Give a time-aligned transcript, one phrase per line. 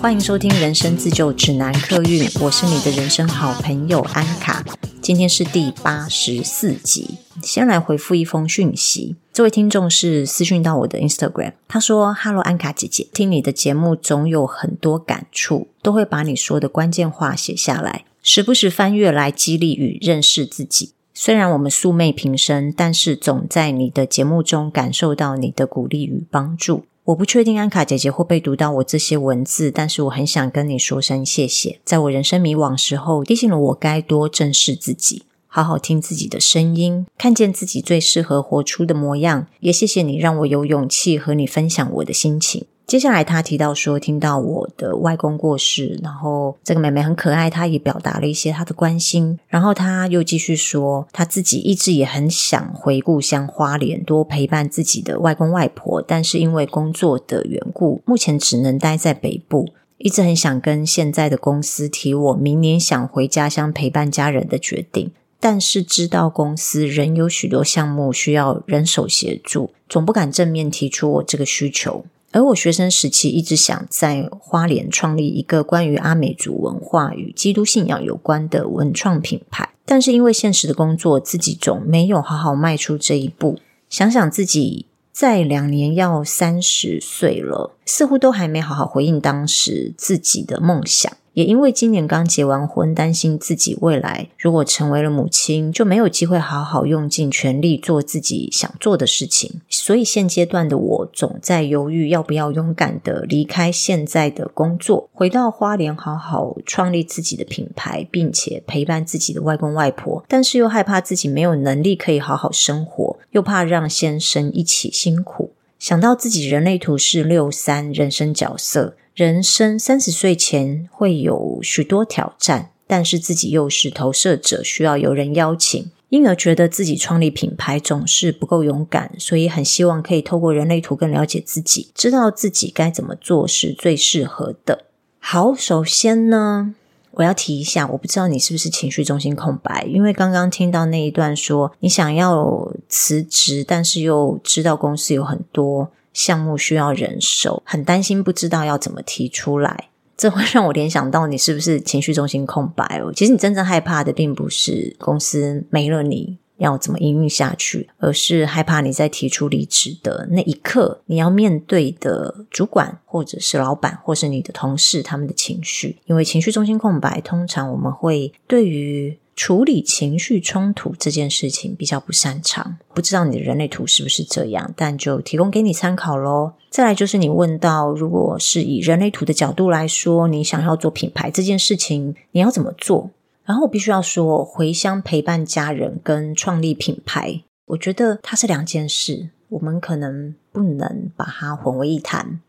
[0.00, 4.64] 欢迎收听《人生自救指南》客运，我是你的人生好朋友安卡。
[5.00, 9.16] 今天是第八十四集，先来回复一封讯息。
[9.32, 20.92] 这位听众是私讯到我的 Instagram，他说：“Hello，安卡姐姐，听你的节目总有很多感触，都会把你说的关键话写下来，时不时翻阅来激励与认识自己。
[21.14, 39.46] 虽然我们素昧平生，但是总在你的节目中感受到你的鼓励与帮助。”我不确定安卡姐姐会被读到我这些文字，但是我很想跟你说声谢谢，在我人生迷惘时候，提醒了我该多正视自己，好好听自己的声音，看见自己最适合活出的模样。
[39.60, 42.66] 也谢谢你让我有勇气和你分享我的心情。
[42.86, 49.36] 接下来，他提到说，听到我的外公过世，然后这个妹妹很可爱，她也表达了一些她的关心。
[49.48, 59.68] 然后他又继续说，他自己一直也很想回故乡花莲，多陪伴自己的外公外婆，但是因为工作的缘故，目前只能待在北部。
[59.98, 72.04] 一直很想跟现在的公司提我明年想回家乡陪伴家人的决定，但是知道公司仍有许多项目需要人手协助，总不敢正面提出我这个需求。
[72.36, 83.58] 而我学生时期一直想在花莲创立一个关于阿美族文化与基督信仰有关的文创品牌，但是因为现实的工作，自己总没有好好迈出这一步。
[83.88, 91.10] 想想自己在两年要三十岁了，似乎都还没好好回应当时自己的梦想。
[91.36, 99.60] 也因为今年刚结完婚，担心自己未来如果成为了母亲，就没有机会好好用尽全力做自己想做的事情。
[99.68, 110.24] 所以现阶段的我总在犹豫，要不要勇敢地离开现在的工作，回到花莲好好创立自己的品牌，并且陪伴自己的外公外婆。
[110.26, 115.52] 但是又害怕自己没有能力可以好好生活，又怕让先生一起辛苦。
[115.78, 118.94] 想到自己人类图是六三人生角色。
[119.16, 134.84] 人生三十岁前会有许多挑战，但是自己又是投射者，需要有人邀请，因而觉得自己创立品牌总是不够勇敢，所以很希望可以透过人类图更了解自己，知道自己该怎么做是最适合的。
[135.18, 136.74] 好，首先呢，
[137.12, 145.90] 我要提一下，我不知道你是不是情绪中心空白，因为刚刚听到那一段说你想要辞职，但是又知道公司有很多。
[146.16, 153.12] 项目需要人手，很担心，不知道要怎么提出来，这会让我联想到你是不是情绪中心空白哦？
[153.14, 165.98] 其实你真正害怕的并不是公司没了你要怎么营运下去，而是害怕你在提出离职的那一刻，你要面对的主管或者是老板或是你的同事他们的情绪。
[166.06, 176.54] 因为情绪中心空白，通常我们会对于处理情绪冲突这件事情比较不擅长，不知道你的人类图是不是这样，但就提供给你参考喽。
[176.70, 183.10] 再来就是你问到，如果是以人类图的角度来说，你想要做品牌这件事情，你要怎么做？
[183.44, 192.40] 然后我必须要说，回乡陪伴家人跟创立品牌，我觉得它是两件事，我们可能不能把它混为一谈。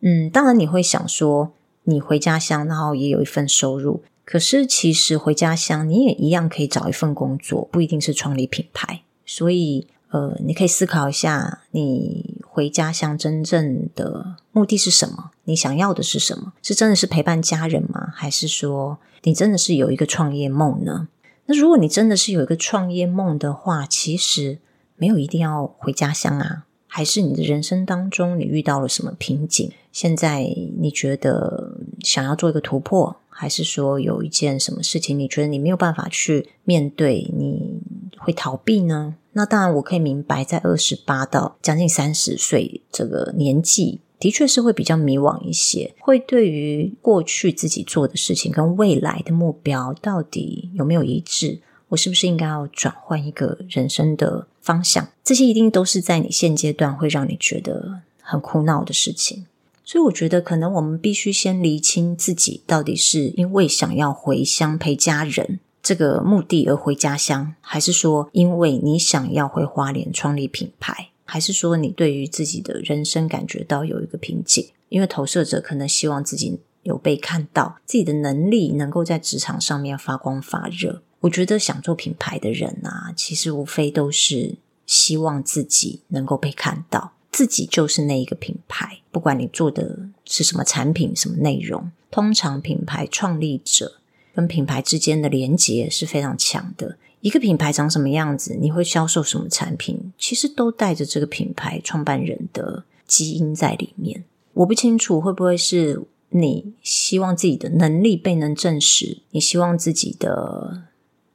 [0.00, 4.02] 嗯，当然你会想说，你回家乡，然后也有一份收入。
[4.24, 9.02] 可是，其实回家乡你也一样可以找一份工作，不一定是创立品牌。
[9.26, 15.32] 所以，呃，你可以思考一下，你回家乡真正的目的是什么？
[15.44, 16.52] 你想要的是什么？
[16.62, 18.12] 是真的是陪伴家人吗？
[18.14, 21.08] 还是说你真的是有一个创业梦呢？
[21.46, 24.58] 那如果你真的是有一个创业梦的话，其实
[24.96, 26.66] 没有一定要回家乡啊。
[26.86, 29.72] 还是你的人生当中你遇到了什么瓶颈？
[29.90, 30.42] 现在
[30.78, 33.16] 你觉得想要做一个突破？
[33.42, 37.80] 还是说有一件什么事情，你觉得你没有办法去面对，你
[38.16, 39.16] 会逃避呢？
[39.32, 51.58] 那当然，我可以明白，在二十八到将近三十岁这个年纪，的确是会比较迷惘一些，会对于过去自己做的事情跟未来的目标到底有没有一致？
[51.88, 55.08] 我是不是应该要转换一个人生的方向？
[55.24, 59.46] 这些一定都是在你现阶段会让你觉得很苦恼的事情。
[59.84, 74.70] 所以我觉得，可能我们必须先厘清自己到底是因为想要回乡陪家人这个目的而回家乡，还是说因为你想要回花莲创立品牌，还是说你对于自己的人生感觉到有一个瓶颈？
[74.88, 81.02] 因为投射者可能希望自己有被看到，自己的能力能够在职场上面发光发热。
[81.20, 84.56] 我觉得想做品牌的人啊，其实无非都是
[84.86, 87.12] 希望自己能够被看到。
[87.32, 93.94] 自己就是那一个品牌，不管你做的是什么产品、什么内容，通常品牌创立者
[94.34, 104.24] 跟品牌之间的连接是非常强的，一个品牌长什么样子，你会销售什么产品，其实都带着这个品牌创办人的基因在里面。
[104.52, 110.82] 我不清楚会不会是你希望自己的能力被能证实，你希望自己的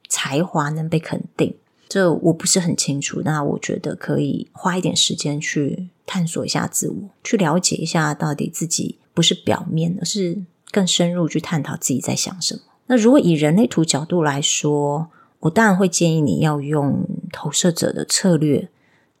[0.08, 1.56] 才华能被肯定，
[1.88, 3.22] 这我不是很清楚。
[3.24, 12.60] 那我觉得可以花一点时间去探索一下自我，去了解一下到底自己不是表面，而是更深入去探讨自己在想什么。
[12.86, 15.08] 那如果以人类图角度来说，
[15.40, 18.68] 我当然会建议你要用投射者的策略，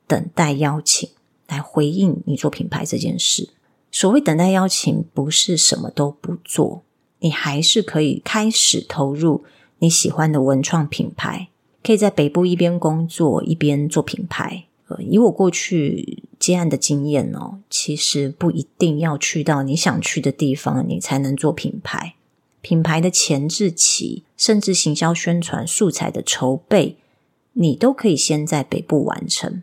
[0.06, 1.08] 等待邀请
[1.46, 3.50] 来回应你做品牌这件事。
[3.90, 6.82] 所谓等待邀请，不是什么都不做，
[7.20, 9.44] 你还是可以开始投入
[9.78, 11.48] 你喜欢的文创品牌，
[11.88, 14.64] 可以在北部一边工作一边做品牌。
[14.88, 22.14] 呃，以我过去接案的经验哦，其实不一定要去到你想去的地方，你才能做品牌。
[22.60, 26.98] 品牌的前置期，甚至行销宣传素材的筹备，
[27.54, 29.62] 你都可以先在北部完成。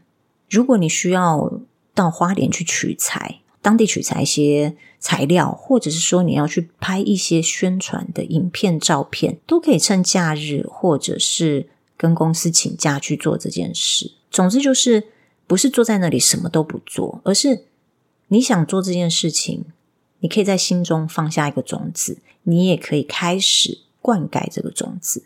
[0.50, 1.62] 如果你需要
[1.94, 14.12] 到花莲去取材，当地取材一些材料，或者是说你要去拍一些宣传的影片、照片，都可以趁假日，或者是跟公司请假去做这件事。
[14.31, 15.03] 总之就是
[15.47, 17.65] 不是坐在那里什么都不做，而是
[18.27, 19.65] 你想做这件事情。
[20.19, 25.25] 你可以在心中放下一个种子，你也可以开始灌溉这个种子，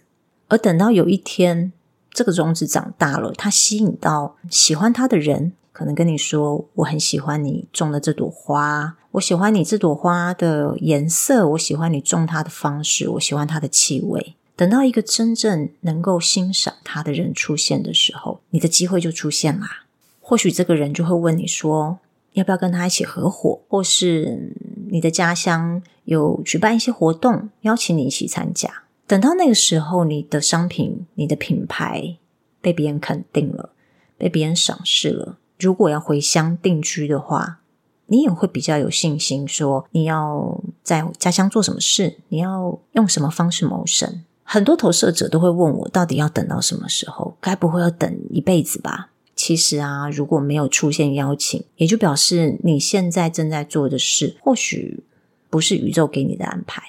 [0.50, 1.72] 而等到有一天
[2.12, 19.86] 这个种子长大了，它吸引到喜欢它的人，可能跟你说：“我很喜欢你种的这朵花，我喜欢你这朵花的颜色，我喜欢你种它的方式，我喜欢它的气味。”等到一个真正能够欣赏他的人出现的时候，你的机会就出现啦。
[20.20, 22.00] 或许这个人就会问你说
[22.36, 24.54] ：“要不要跟他一起合伙？”或是
[24.90, 28.84] 你的家乡有举办一些活动，邀请你一起参加。
[29.08, 32.18] 等到那个时候，你的商品、你的品牌
[32.60, 33.70] 被别人肯定了，
[34.18, 35.38] 被别人赏识了。
[35.58, 37.62] 如果要回乡定居的话，
[38.08, 44.26] 你也会比较有信心，说你要在家乡做什么事，你要用什么方式谋生。
[44.52, 47.38] 很多投射者都会问我，到底要等到什么时候？
[47.40, 49.12] 该不会要等一辈子吧？
[49.36, 55.04] 其实啊，如果没有出现邀请，也就表示你现在正在做的事，或许
[55.52, 56.82] 不是宇宙给你的安排。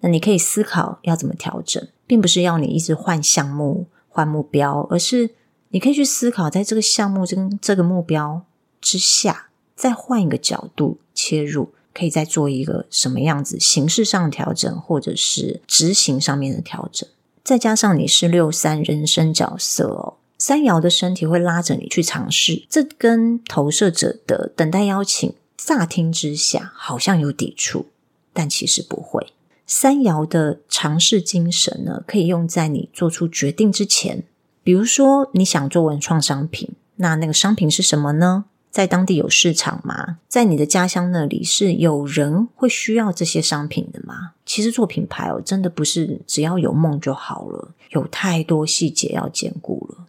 [0.00, 5.30] 那你可以思考要怎么调整，并不是要你一直换项目、换目标，而是
[5.70, 8.42] 你可以去思考，在这个项目跟这个目标
[8.78, 17.08] 之下，再换一个角度切入，可以再做一个什么样子形式上的调整，或者是执行上面的调整。
[17.42, 20.14] 再加上你是六三人生角色哦。
[20.36, 27.86] 三爻的身体会拉着你去尝试，这跟投射者的等待邀请，乍听之下好像有抵触，
[28.34, 29.28] 但其实不会。
[29.66, 34.24] 三爻的尝试精神呢，可以用在你做出决定之前。
[34.62, 38.44] 比如说，你想做文创商品，那那个商品是什么呢？
[38.76, 40.18] 在当地有市场吗？
[40.28, 44.32] 在你的家乡那里是有人会需要这些商品的吗？
[44.44, 50.04] 其实做品牌哦，真的不是只要有梦就好了，有太多细节要兼顾了。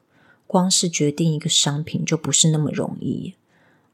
[0.45, 3.35] 光是决定一个商品就不是那么容易。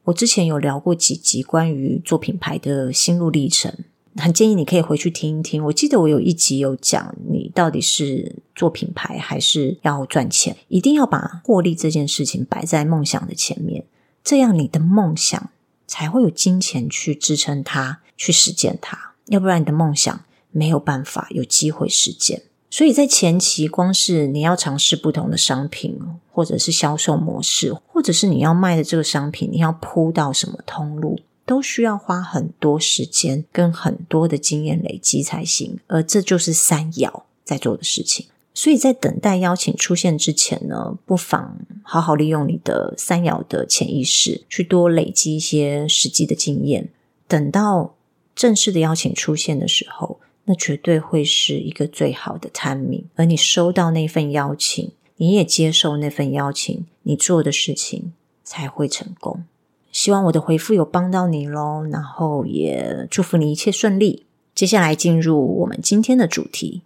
[0.06, 3.72] 我之前有聊过几集关于做品牌的心路历程，
[4.16, 5.64] 很建议你可以回去听一听。
[5.66, 13.86] 我记得我有一集有讲，你到底是做品牌还是要赚钱，一定要把获利这件事情摆在梦想的前面，
[14.24, 15.50] 这样你的梦想
[15.86, 19.14] 才会有金钱去支撑它，去实践它。
[19.28, 22.44] 要不然你的梦想没有办法有机会实践。
[22.70, 26.00] 所以在前期，光是你要尝试不同的商品，
[26.32, 35.78] 或者是销售模式，或者是你要卖的这个商品，你要铺到什么通路，都需要花很多时间跟很多的经验累积才行。
[35.88, 38.26] 而这就是三爻在做的事情。
[38.54, 46.90] 所以在等待邀请出现之前呢，不妨好好利用你的三爻的潜意识，去多累积一些实际的经验。
[47.28, 47.96] 等到
[48.36, 59.44] 正式的邀请出现的时候，那绝对会是一个最好的参名而你收到那份邀请，你也接受那份邀请，你做的事情才会成功。
[59.92, 64.26] 希望我的回复有帮到你喽，然后也祝福你一切顺利。
[64.54, 66.84] 接下来进入我们今天的主题。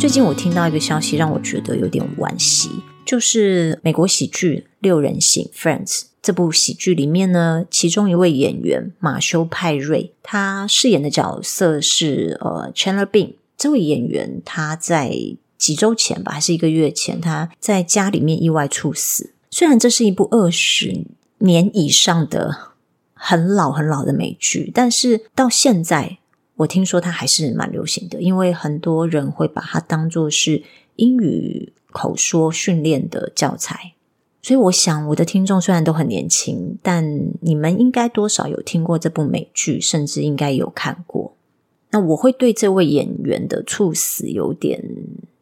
[0.00, 2.70] 最近我听到一个消息，让我觉得有点惋惜，
[3.04, 6.04] 就是美国喜剧六人行 Friends。
[6.22, 13.34] 这部喜剧里面呢，其中一位演员马修派瑞，他饰演的角色是呃 Chandler Bing。
[13.58, 15.14] 这位演员他在
[15.58, 19.34] 几周前吧，还是一个月前，他在家里面意外猝死。
[19.50, 21.04] 虽然这是一部二十
[21.40, 22.72] 年以上的
[23.12, 26.19] 很老很老的美剧，但是到现在
[26.60, 30.62] 我听说它还是蛮流行的，因为很多人会把它当做是
[30.96, 33.94] 英语口说训练的教材。
[34.42, 41.34] 所以我想，我的听众虽然都很年轻，但你们应该多少有听过这部美剧，甚至应该有看过。
[41.92, 44.82] 那我会对这位演员的猝死有点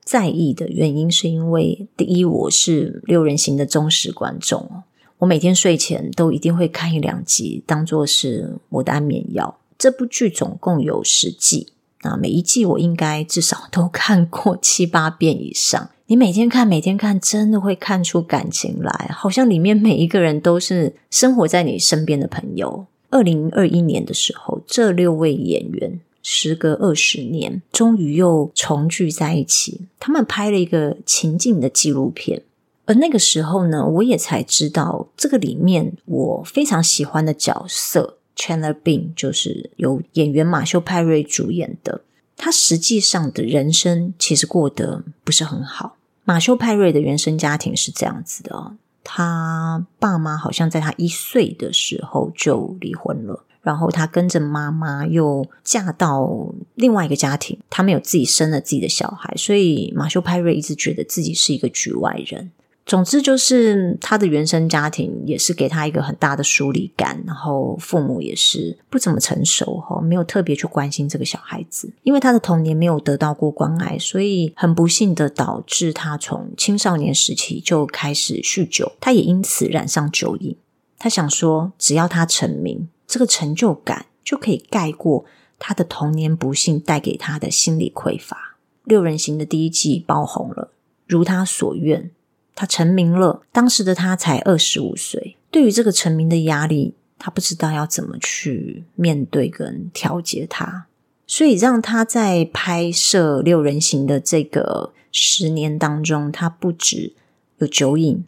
[0.04, 4.84] 在意的原因，是因为第一，我是六人行的忠实观众，
[5.18, 9.58] 我每天睡前都一定会看一两集，当做是我的安眠药。
[9.78, 11.68] 这部剧总共有十季，
[12.02, 15.90] 那每一季我应该至少都看过七八遍以上。
[16.06, 22.87] 你每天看，每天看，真的会看出感情来，好像里面每一个人都是生活在你身边的朋友。
[23.11, 29.82] 二零二一年的时候，这六位演员时隔二十年，终于又重聚在一起。
[30.00, 32.42] 他们拍了一个情境的纪录片，
[32.87, 42.02] 而那个时候呢，我也才知道这个里面我非常喜欢的角色 Chandler Bing，就是由演员马修派瑞主演的。
[42.37, 45.97] 他实际上的人生其实过得不是很好。
[46.23, 62.52] 马修派瑞的原生家庭是这样子的哦，他爸妈好像在他一岁的时候就离婚了，然后他跟着妈妈又嫁到另外一个家庭，他们有自己生了自己的小孩，所以马修派瑞一直觉得自己是一个局外人。
[62.88, 71.92] 总之就是他的原生家庭也是给他一个很大的疏离感，然后父母也是不怎么成熟哈，没有特别去关心这个小孩子。
[72.02, 80.57] 因为他的童年没有得到过关爱，所以很不幸的导致他从青少年时期就开始酗酒，他也因此染上酒瘾。
[80.97, 85.26] 他想说，只要他成名，这个成就感就可以盖过
[85.59, 88.57] 他的童年不幸带给他的心理匮乏。
[88.85, 90.71] 六人行的第一季爆红了，
[91.07, 92.11] 如他所愿。
[92.58, 95.36] 他成名了，当时的他才二十五岁。
[95.48, 100.86] 对于这个成名的压力，他不知道要怎么去面对跟调节他，
[101.24, 107.12] 所以让他在拍摄六人行的这个十年当中，他不止
[107.58, 108.24] 有酒瘾，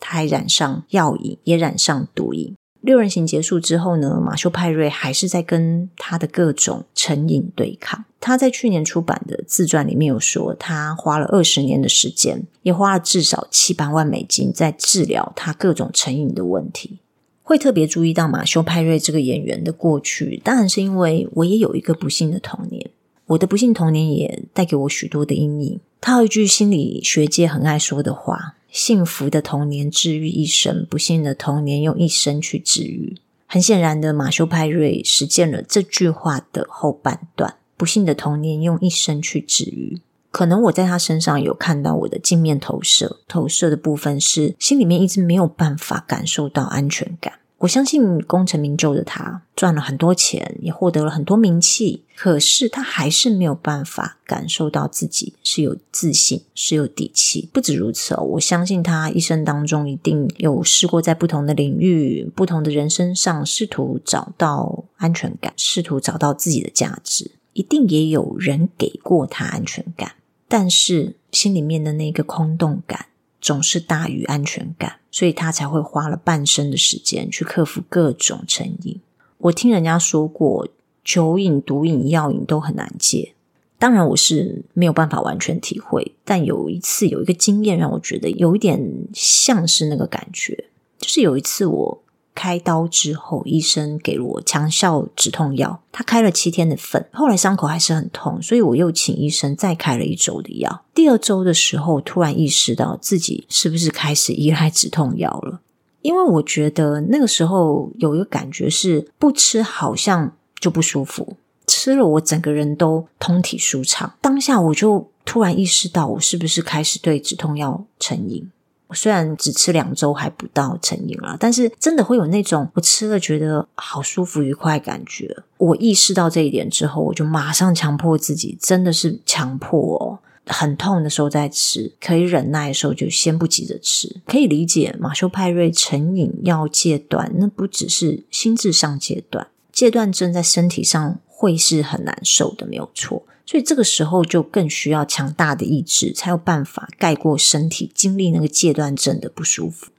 [0.00, 2.56] 他还染上药瘾，也染上毒瘾。
[2.84, 8.04] 六人行结束之后呢，马修派瑞还是在跟他的各种成瘾对抗。
[8.20, 16.98] 他在去年出版的自传里面有说，他花了二十年的时间，也花了至少七百万美金在治疗他各种成瘾的问题。
[17.42, 22.90] 会特别注意到马修派瑞这个演员的过去，当然是因为我也有一个不幸的童年，
[23.28, 25.80] 我的不幸童年也带给我许多的阴影。
[26.02, 28.56] 他有一句心理学界很爱说的话。
[28.74, 33.16] 幸福的童年治愈一生，不幸的童年用一生去治愈。
[33.46, 40.00] 很显然的，马修派瑞实践了这句话的后半段：不幸的童年用一生去治愈。
[40.32, 47.34] 可能我在他身上有看到我的镜面投射，投射的部分是心里面一直没有办法感受到安全感。
[47.64, 57.48] 我相信功成名就的他赚了很多钱，也获得了很多名气，可是他还是没有办法感受到自己是有自信、是有底气。
[57.52, 67.30] 不止如此哦，我相信他一生当中一定有试过在不同的领域、不同的人身上试图找到安全感，试图找到自己的价值。
[67.54, 70.16] 一定也有人给过他安全感，
[70.48, 73.06] 但是心里面的那个空洞感。
[73.44, 78.98] 总是大于安全感，所以他才会花了半生的时间去克服各种成瘾。
[79.36, 80.66] 我听人家说过，
[81.04, 83.34] 酒瘾、毒瘾、药瘾都很难戒。
[83.78, 88.80] 当然，我是没有办法完全体会，但有一次有一个经验让我觉得有一点
[89.12, 90.64] 像是那个感觉，
[90.96, 92.03] 就是有一次我。
[92.34, 100.84] 开刀之后，医生给了我强效止痛药，他开了七天的份，后来伤口还是很痛，所以我又请医生再开了一周的药。
[100.92, 105.60] 第二周的时候，突然意识到自己是不是开始依赖止痛药了，
[106.02, 111.36] 因为我觉得那个时候有一个感觉是不吃好像就不舒服，
[111.66, 114.14] 吃了我整个人都通体舒畅。
[114.20, 118.50] 当下我就突然意识到，我是不是开始对止痛药成瘾。
[118.94, 125.36] 虽然只吃两周还不到成瘾了，但是真的会有那种我吃了觉得好舒服愉快感觉。
[125.58, 130.18] 我意识到这一点之后，我就马上强迫自己，真的是强迫哦。
[130.46, 134.20] 很痛的时候再吃，可以忍耐的时候就先不急着吃。
[134.26, 143.22] 可以理解马修派瑞成瘾要戒断，那不只是心智上戒断，戒断症在身体上会是很难受的，没有错。
[143.46, 149.90] 所以这个时候就更需要强大的意志，才有办法盖过身体经历那个戒断症的不舒服。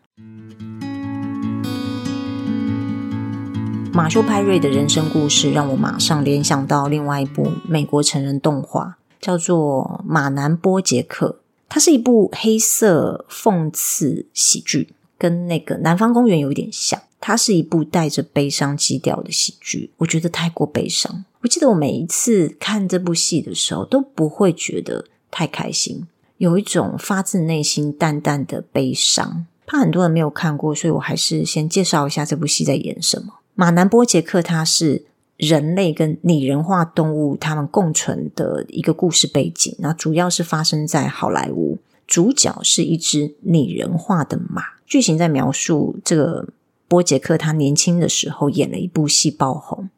[3.93, 19.91] 马修派瑞的人生故事让我马上联想到另外一部美国成人动画，叫做《马南波杰克》，它是一部黑色讽刺喜剧，跟那个《南方公园》有一点像，它是一部带着悲伤基调的喜剧。
[19.97, 21.23] 我觉得太过悲伤。
[21.45, 29.45] 我记得我每一次看这部戏的时候，都不会觉得太开心，有一种发自内心淡淡的悲伤。
[29.67, 33.35] 怕很多人没有看过，所以我还是先介绍一下这部戏在演什么。
[33.53, 35.05] 马南波杰克他是
[35.37, 41.77] 人类跟拟人化动物他们共存的一个故事背景，那主要是发生在好莱坞。
[42.07, 46.47] 主角是一只拟人化的马，剧情在描述这个
[46.87, 49.89] 波杰克他年轻的时候演了一部戏爆红。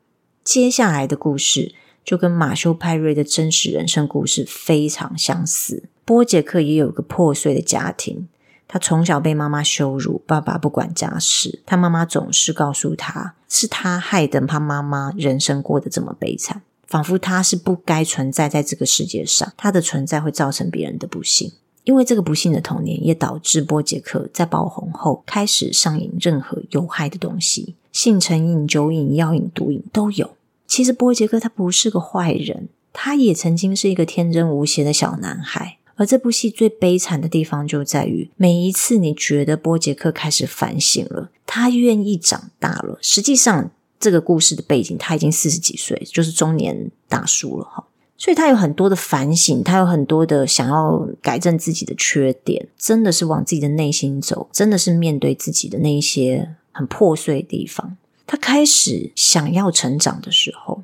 [0.48, 1.75] 接下来的故事
[2.06, 5.89] 就跟马修派瑞的真实人生故事非常相似。
[6.06, 8.30] 波杰克也有个破碎的家庭，
[8.66, 21.51] 他从小被妈妈羞辱，爸爸不管家事，他妈妈总是告诉他是他害得他妈妈人生过得这么悲惨，仿佛他是不该存在在这个世界上，他的存在会造成别人的不幸。
[21.84, 30.37] 因为这个不幸的童年，也导致波杰克在爆红后开始上瘾任何有害的东西，性成瘾、酒瘾、药瘾、毒瘾都有。
[30.68, 35.78] 其实波杰克他不是个坏人，他也曾经是一个天真无邪的小男孩。
[35.96, 47.84] 而这部戏最悲惨的地方就在于，每一次你觉得波杰克开始反省了，他愿意长大了，实际上这个故事的背景他已经四十几岁，就是中年大叔了哈。
[48.16, 57.98] 所以他有很多的反省，他有很多的想要改正自己的缺点，真的是往自己的内心走，真的是面对自己的那一些很破碎的地方。
[58.28, 60.84] 他开始想要成长的时候，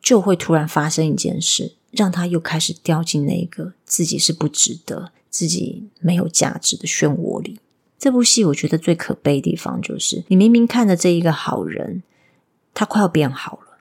[0.00, 7.58] 就会突然发生一件事，让他又开始掉进那个自己是不值得、自己没有价值的漩涡里。
[7.98, 12.02] 这部戏我觉得最可悲的地方就是，你明明看着这一个好人，
[12.74, 13.78] 他快要变好了。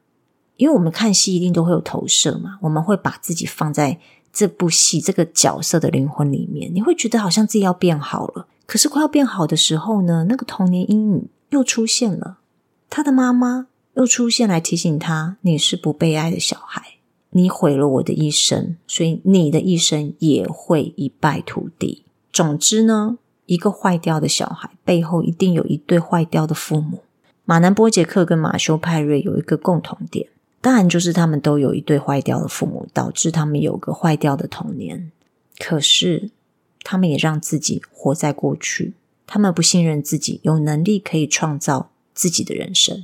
[0.56, 4.00] 因为我们看戏一定都会有投射嘛，我们会把自己放在
[4.32, 12.38] 这部戏这个角色的灵魂里面，你会觉得好像自己要变好了，可是快要变好的时候呢，那个童年阴影又出现了，
[12.96, 17.00] 他的妈妈又出现来提醒他：你是不被爱的小孩，
[17.32, 22.04] 你毁了我的一生，所以你的一生也会一败涂地。
[22.32, 27.00] 总之呢，一个坏掉的小孩背后一定有一对坏掉的父母。
[27.46, 30.28] 马南波杰克跟马修派瑞有一个共同点。
[30.62, 35.12] 当然，就是他们都有一对坏掉的父母，导致他们有个坏掉的童年。
[35.58, 36.30] 可是，
[36.84, 38.94] 他们也让自己活在过去。
[39.26, 43.04] 他们不信任自己有能力可以创造自己的人生。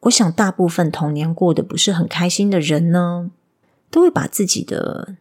[0.00, 3.30] 我想，大部分童年过得不是很开心的人呢，
[3.90, 5.16] 都会把自己的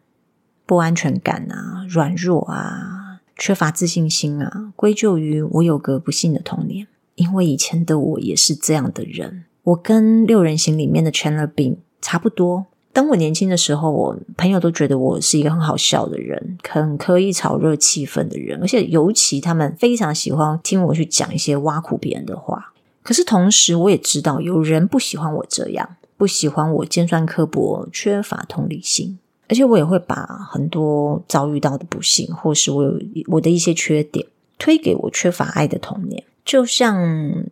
[0.66, 6.88] 不安全感啊、软弱啊、缺乏自信心啊，归咎于我有个不幸的童年。
[7.16, 9.46] 因为以前的我也是这样的人。
[9.64, 12.68] 我跟六人行里面的 Chandler Bing 差不多。
[12.94, 22.74] 当我年轻的时候，我朋友都觉得我是一个很好笑的人，很可以炒热气氛的人，而且尤其他们非常喜欢听我去讲一些挖苦别人的话。
[23.08, 29.18] 可是同时，我也知道有人不喜欢我这样，不喜欢我尖酸刻薄、缺乏同理心，
[29.48, 34.28] 而且我也会把很多遭遇到的不幸，或是我有我的一些缺点，
[34.60, 36.22] 推给我缺乏爱的童年。
[36.44, 37.02] 就像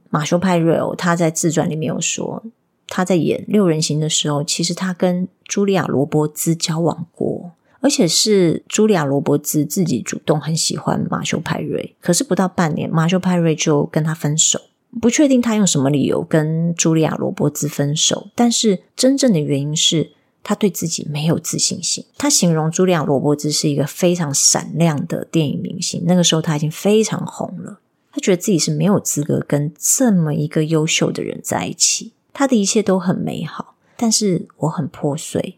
[0.09, 2.43] 马修派瑞欧，他在自传里面有说，
[2.89, 11.95] 他在演六人行的时候，其实他跟茱莉亚·罗伯兹交往过，而且是茱莉亚·罗伯兹自己主动很喜欢马修派瑞。
[12.01, 14.59] 可是不到半年，马修派瑞就跟他分手，
[15.01, 20.12] 不确定他用什么理由跟茱莉亚·罗伯兹分手，但是真正的原因是
[20.43, 22.05] 他对自己没有自信心。
[22.17, 27.79] 他形容茱莉亚·罗伯兹是一个非常闪亮的电影明星，那个时候他已经非常红了。
[28.12, 32.13] 他觉得自己是没有资格跟这么一个优秀的人在一起。
[32.31, 35.58] 他的一切都很美好，但是我很破碎。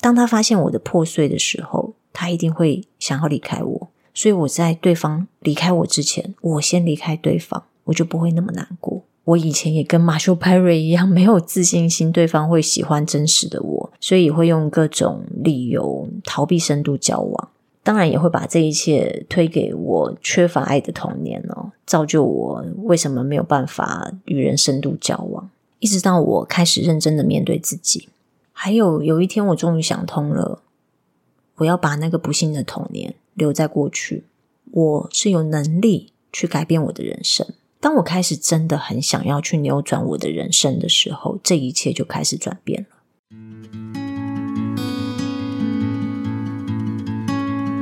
[0.00, 3.88] 当他发现我的破碎的时候，他一定会想要离开我。
[4.14, 9.02] 所以我在对方离开我之前，我先离开对方，我就不会那么难过。
[9.24, 17.48] 我以前也跟马修·派瑞一样，没有自信心，对方会喜欢真实的我，所以会用各种理由逃避深度交往。
[17.82, 28.08] 当然也会把这一切推给我缺乏爱的童年哦，造就我为什么没有办法与人深度交往，一直到我开始认真的面对自己。
[28.52, 30.60] 还有有一天，我终于想通了，
[31.56, 34.24] 我要把那个不幸的童年留在过去。
[34.72, 37.46] 我是有能力去改变我的人生。
[37.82, 42.88] 当我开始真的很想要去扭转我的人生的时候，这一切就开始转变了。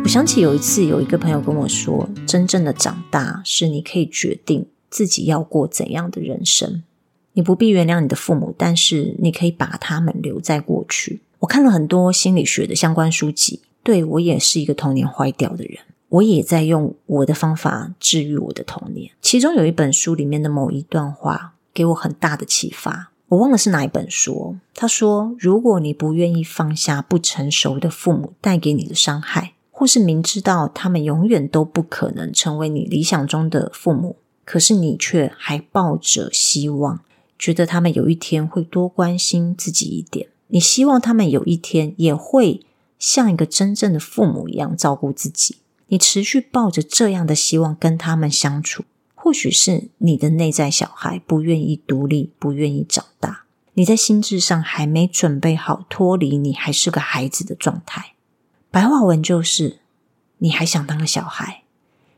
[0.04, 6.84] 我想起有一次，有一个朋友跟我说：“真正的长大是你可以决定自己要过怎样的人生。
[7.32, 15.78] 你不必原谅你的父母，但是你可以把他们留在过去。”我看了很多心理学的相关书籍，对，我也是一个童年坏掉的人。
[16.08, 19.10] 我也在用我的方法治愈我的童年。
[19.20, 24.56] 其中有一本书里面的某一段话给我很大的启发，我忘了是哪一本书。
[24.74, 34.16] 他说：“如果你不愿意放下不成熟的父母带给你的伤害，或是明知道他们永远都不可能成为你理想中的父母，
[34.46, 37.00] 可是你却还抱着希望，
[37.38, 42.62] 觉得他们有一天会多关心自己一点，你希望他们有一天也会
[42.98, 53.44] 像一个真正的父母一样照顾自己。”你持续抱着这样的希望跟他们相处，或许是你的内在小孩不愿意独立，不愿意长大。
[53.74, 58.14] 你在心智上还没准备好脱离你还是个孩子的状态。
[58.70, 59.78] 白话文就是，
[60.38, 61.62] 你还想当个小孩，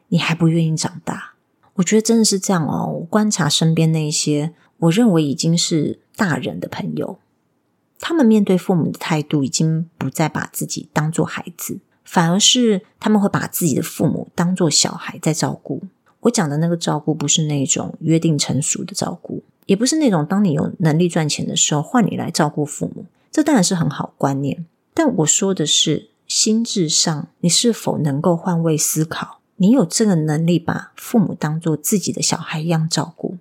[0.08, 1.34] 你还不愿意长大。
[1.74, 2.86] 我觉得真的是这样哦。
[2.86, 7.18] 我观察身边那些我认为已经是大人的朋友，
[8.00, 11.78] 他们面对父母的态度已经不再把自己当做孩子。
[12.10, 15.80] 反而是他们会把自己的父母当做小孩在照顾。
[16.22, 23.04] 我讲的那个照顾，不是那种约定成熟的照顾，也不是那种当你有能力赚钱的时候换你来照顾父母。
[23.30, 29.38] 这当然是很好观念，但我说的是心智上，你是否能够换位思考？
[29.58, 33.36] 你有这个能力把父母当做自己的小孩一样照顾？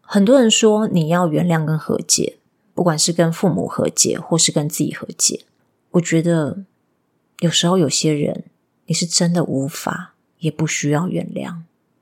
[0.00, 2.38] 很多人说你要原谅跟和解，
[2.72, 5.44] 不管是跟父母和解，或是跟自己和解，
[5.90, 6.64] 我觉得。
[7.44, 8.44] 有时候，有些人
[8.86, 11.56] 你是真的无法，也不需要原谅。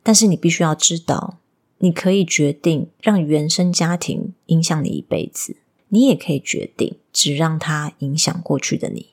[0.04, 1.38] 但是你必须要知道，
[1.78, 5.56] 你可以决定让原生家庭影响你一辈子，
[5.88, 9.08] 你也可以决定只让它影响过去的你。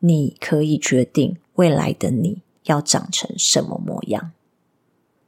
[0.00, 4.32] 你可以决定未来的你要长成什么模样。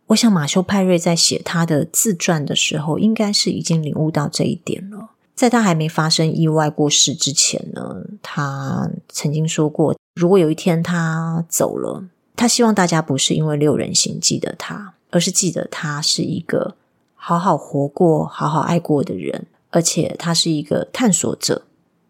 [0.09, 5.13] 我想马修派瑞在写他的自传的时候，应该是已经领悟到这一点了。
[5.35, 9.97] 在他还没发生意外过世之前呢，他曾经说过。
[10.15, 12.05] 如果有一天他走了，
[12.37, 16.77] 他希望大家不是因为六人行记得他，而是记得他是一个
[17.15, 21.63] 好好活过、好好爱过的人，而且他是一个探索者。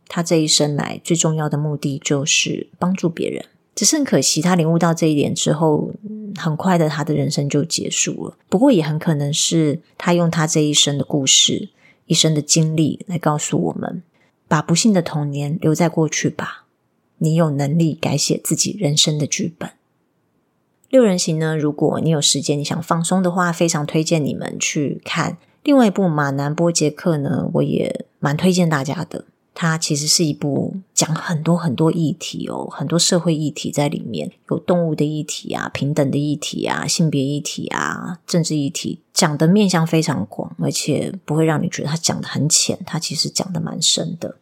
[0.08, 3.44] 他这一生来最重要的目的就是帮助别人。
[3.74, 5.90] 只是很可惜，他领悟到这一点之后，
[6.36, 8.36] 很快的他的人生就结束了。
[8.50, 11.70] 不过也很可能是他用他这一生的故事、
[12.04, 14.02] 一生的经历来告诉我们：
[14.46, 16.61] 把不幸的童年留在过去吧。
[17.22, 19.70] 你有能力改写自己人生的剧本。
[20.90, 21.56] 六人行呢？
[21.56, 25.38] 如果你有时间，你想放松的话，非常推荐你们去看。
[25.62, 29.26] 另外一部《马南波杰克》呢，我也蛮推荐大家的。
[29.54, 44.36] 它其实是一部讲很多很多议题哦，很多社会议题在里面，有动物的议题啊，平等的议题啊，性别议题啊，政治议题，讲的面向非常广，而且不会让你觉得他讲的很浅，他其实讲的蛮深的。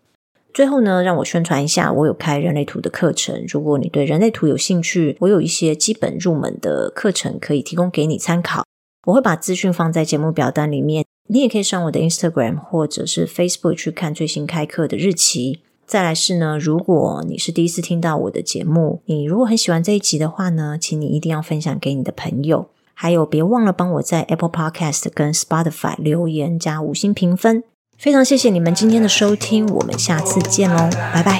[0.52, 3.44] 最后呢，让我宣传一下，我有开人类图的课程。
[3.48, 8.64] 如果你对人类图有兴趣，我有一些基本入门的课程可以提供给你参考。
[9.06, 15.60] 我会把资讯放在节目表单里面，你也可以上我的 Instagram 或者是 Facebook 去看最新开课的日期。
[15.86, 22.68] 再来是呢，如果你是第一次听到我的节目，你如果很喜欢这一集的话呢，请你一定要分享给你的朋友。
[22.92, 27.64] 还有，别忘了帮我在 Apple Podcast 跟 Spotify 留言加五星评分。
[28.00, 31.38] 非常谢谢你们今天的收听我们下次见喽拜拜。